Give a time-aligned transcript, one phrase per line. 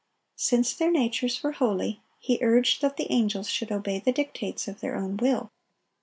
[0.37, 4.79] Since their natures were holy, he urged that the angels should obey the dictates of
[4.79, 5.51] their own will.